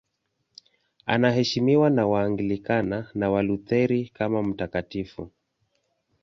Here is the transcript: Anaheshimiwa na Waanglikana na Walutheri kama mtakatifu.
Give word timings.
Anaheshimiwa 1.05 1.89
na 1.89 2.07
Waanglikana 2.07 3.09
na 3.13 3.29
Walutheri 3.31 4.09
kama 4.09 4.43
mtakatifu. 4.43 5.31